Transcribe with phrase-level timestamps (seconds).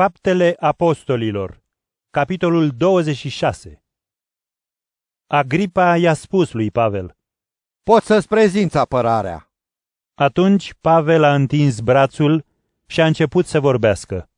[0.00, 1.62] Faptele Apostolilor,
[2.10, 3.82] capitolul 26
[5.26, 7.16] Agripa i-a spus lui Pavel.
[7.82, 9.50] Poți să-ți prezinți apărarea.
[10.14, 12.44] Atunci Pavel a întins brațul
[12.86, 14.28] și a început să vorbească.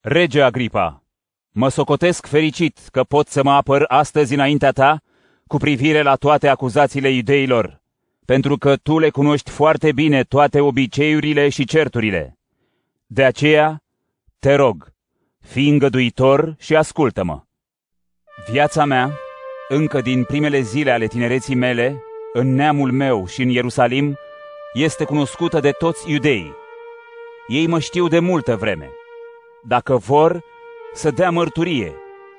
[0.00, 1.02] Rege Agripa,
[1.50, 5.02] mă socotesc fericit că pot să mă apăr astăzi înaintea ta
[5.46, 7.82] cu privire la toate acuzațiile iudeilor,
[8.24, 12.38] pentru că tu le cunoști foarte bine toate obiceiurile și certurile.
[13.06, 13.82] De aceea,
[14.38, 14.94] te rog,
[15.46, 17.40] fii îngăduitor și ascultă-mă.
[18.50, 19.10] Viața mea,
[19.68, 24.16] încă din primele zile ale tinereții mele, în neamul meu și în Ierusalim,
[24.72, 26.54] este cunoscută de toți iudeii.
[27.46, 28.90] Ei mă știu de multă vreme.
[29.62, 30.42] Dacă vor,
[30.94, 31.94] să dea mărturie,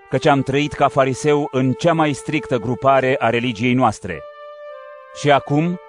[0.09, 4.23] căci am trăit ca fariseu în cea mai strictă grupare a religiei noastre.
[5.19, 5.79] Și acum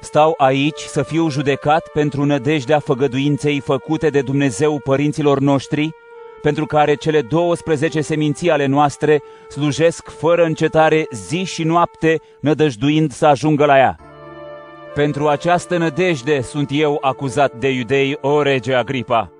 [0.00, 5.90] stau aici să fiu judecat pentru nădejdea făgăduinței făcute de Dumnezeu părinților noștri,
[6.42, 13.26] pentru care cele 12 seminții ale noastre slujesc fără încetare zi și noapte, nădăjduind să
[13.26, 13.96] ajungă la ea.
[14.94, 19.30] Pentru această nădejde sunt eu acuzat de iudei, o rege Agripa.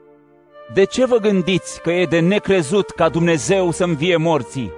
[0.74, 4.72] De ce vă gândiți că e de necrezut ca Dumnezeu să vie morții?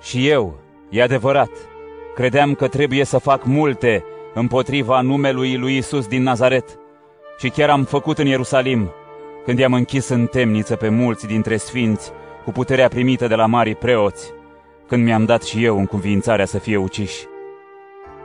[0.00, 0.58] Și eu,
[0.90, 1.50] e adevărat,
[2.14, 4.04] credeam că trebuie să fac multe
[4.34, 6.78] împotriva numelui lui Isus din Nazaret.
[7.38, 8.90] Și chiar am făcut în Ierusalim,
[9.48, 12.10] când i-am închis în temniță pe mulți dintre sfinți,
[12.44, 14.32] cu puterea primită de la mari preoți,
[14.86, 17.26] când mi-am dat și eu încuvințarea să fie uciși.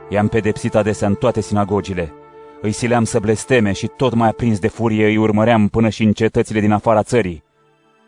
[0.08, 2.12] I-am pedepsit adesea în toate sinagogile,
[2.60, 6.12] îi sileam să blesteme și tot mai aprins de furie îi urmăream până și în
[6.12, 7.42] cetățile din afara țării.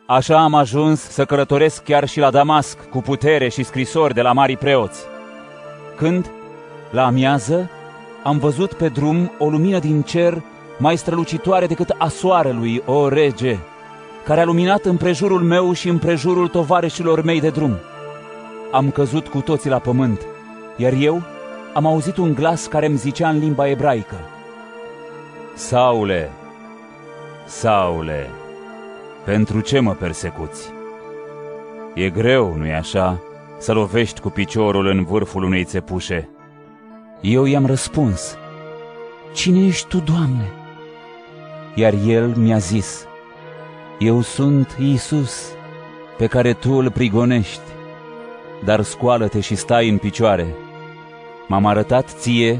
[0.07, 4.31] Așa am ajuns să călătoresc chiar și la Damasc, cu putere și scrisori de la
[4.31, 5.05] mari preoți.
[5.95, 6.31] Când,
[6.91, 7.69] la amiază,
[8.23, 10.41] am văzut pe drum o lumină din cer
[10.77, 13.57] mai strălucitoare decât a soarelui, o rege,
[14.23, 17.77] care a luminat împrejurul meu și împrejurul tovarășilor mei de drum.
[18.71, 20.25] Am căzut cu toții la pământ,
[20.75, 21.21] iar eu
[21.73, 24.15] am auzit un glas care îmi zicea în limba ebraică,
[25.53, 26.31] Saule,
[27.45, 28.29] Saule,
[29.25, 30.69] pentru ce mă persecuți?
[31.93, 33.21] E greu, nu-i așa,
[33.57, 36.29] să lovești cu piciorul în vârful unei țepușe.
[37.21, 38.37] Eu i-am răspuns,
[39.33, 40.56] Cine ești tu, Doamne?
[41.79, 43.07] Iar el mi-a zis,
[43.99, 45.51] Eu sunt Iisus,
[46.17, 47.61] pe care tu îl prigonești,
[48.65, 50.55] dar scoală-te și stai în picioare.
[51.47, 52.59] M-am arătat ție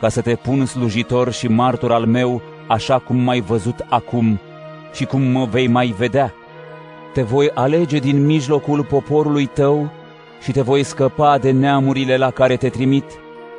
[0.00, 4.40] ca să te pun slujitor și martor al meu, așa cum m-ai văzut acum
[4.92, 6.34] și cum mă vei mai vedea.
[7.12, 9.90] Te voi alege din mijlocul poporului tău
[10.42, 13.04] și te voi scăpa de neamurile la care te trimit,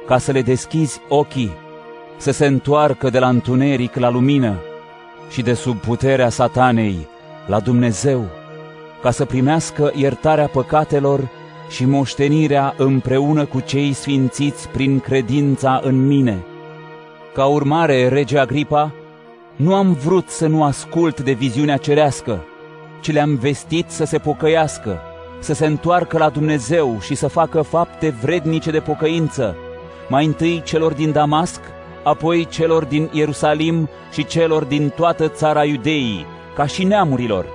[0.06, 1.52] ca să le deschizi ochii,
[2.18, 4.62] să se întoarcă de la întuneric la lumină
[5.34, 7.08] și de sub puterea satanei
[7.48, 8.26] la Dumnezeu,
[9.02, 11.30] ca să primească iertarea păcatelor
[11.70, 16.46] și moștenirea împreună cu cei sfințiți prin credința în mine.
[17.34, 18.92] Ca urmare, rege Agripa,
[19.56, 22.44] nu am vrut să nu ascult de viziunea cerească,
[23.02, 25.02] ci le-am vestit să se pocăiască,
[25.40, 29.56] să se întoarcă la Dumnezeu și să facă fapte vrednice de pocăință,
[30.10, 31.62] mai întâi celor din Damasc,
[32.04, 36.26] apoi celor din Ierusalim și celor din toată țara Iudeii,
[36.56, 37.46] ca și neamurilor.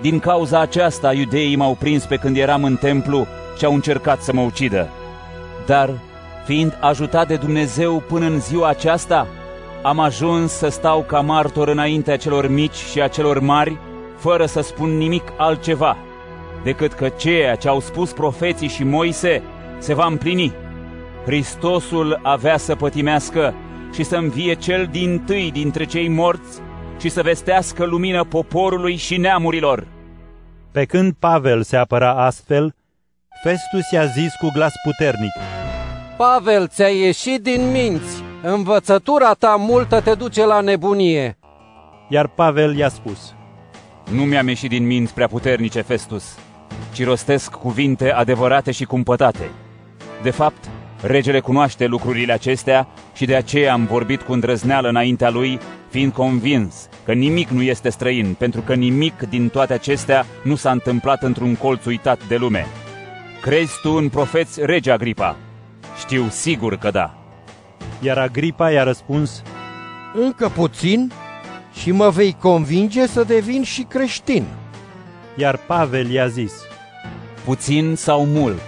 [0.00, 3.26] Din cauza aceasta, iudeii m-au prins pe când eram în templu
[3.58, 4.88] și au încercat să mă ucidă.
[5.66, 5.90] Dar,
[6.44, 9.26] fiind ajutat de Dumnezeu până în ziua aceasta,
[9.82, 13.78] am ajuns să stau ca martor înaintea celor mici și a celor mari,
[14.16, 15.96] fără să spun nimic altceva,
[16.62, 19.42] decât că ceea ce au spus profeții și Moise
[19.78, 20.52] se va împlini.
[21.24, 23.54] Hristosul avea să pătimească
[23.92, 26.60] și să învie cel din tâi dintre cei morți
[27.00, 29.86] și să vestească lumină poporului și neamurilor.
[30.72, 32.74] Pe când Pavel se apăra astfel,
[33.42, 35.32] Festus i-a zis cu glas puternic,
[36.16, 41.38] Pavel, ți-a ieșit din minți, învățătura ta multă te duce la nebunie.
[42.08, 43.34] Iar Pavel i-a spus,
[44.10, 46.38] Nu mi-am ieșit din minți prea puternice, Festus,
[46.92, 49.50] ci rostesc cuvinte adevărate și cumpătate.
[50.22, 50.68] De fapt,
[51.02, 55.58] regele cunoaște lucrurile acestea și de aceea am vorbit cu îndrăzneală înaintea lui,
[55.90, 60.70] fiind convins că nimic nu este străin, pentru că nimic din toate acestea nu s-a
[60.70, 62.66] întâmplat într-un colț uitat de lume.
[63.42, 65.36] Crezi tu în profeți, rege Agripa?
[65.98, 67.14] Știu sigur că da.
[68.00, 69.42] Iar Agripa i-a răspuns,
[70.14, 71.12] Încă puțin
[71.72, 74.44] și mă vei convinge să devin și creștin.
[75.36, 76.52] Iar Pavel i-a zis,
[77.44, 78.62] Puțin sau mult,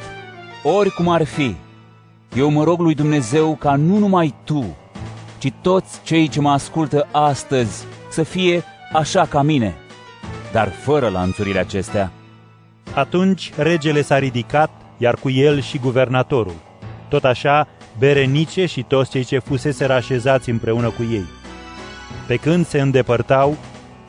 [0.62, 1.56] oricum ar fi,
[2.36, 4.76] eu mă rog lui Dumnezeu ca nu numai tu,
[5.38, 9.74] ci toți cei ce mă ascultă astăzi să fie așa ca mine.
[10.52, 12.12] dar fără lanțurile acestea.
[12.94, 16.54] Atunci regele s-a ridicat, iar cu el și guvernatorul.
[17.08, 21.24] Tot așa, Berenice și toți cei ce fusese așezați împreună cu ei.
[22.26, 23.56] Pe când se îndepărtau,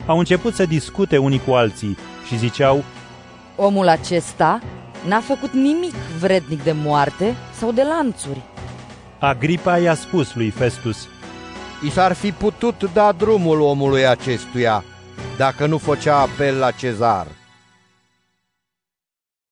[0.06, 1.96] au început să discute unii cu alții
[2.26, 2.84] și ziceau,
[3.56, 4.60] Omul acesta
[5.06, 8.42] n-a făcut nimic vrednic de moarte sau de lanțuri.
[9.18, 11.08] Agripa i-a spus lui Festus,
[11.82, 14.84] I s-ar fi putut da drumul omului acestuia,
[15.36, 17.26] dacă nu făcea apel la cezar.